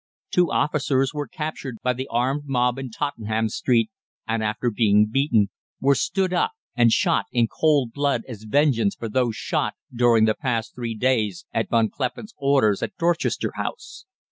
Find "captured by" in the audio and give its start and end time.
1.27-1.93